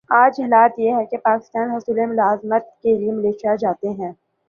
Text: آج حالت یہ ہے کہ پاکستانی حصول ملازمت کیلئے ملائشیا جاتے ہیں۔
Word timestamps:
آج 0.09 0.39
حالت 0.41 0.79
یہ 0.79 0.95
ہے 0.95 1.05
کہ 1.05 1.17
پاکستانی 1.17 1.75
حصول 1.75 2.05
ملازمت 2.05 2.63
کیلئے 2.81 3.11
ملائشیا 3.11 3.55
جاتے 3.55 3.89
ہیں۔ 3.89 4.11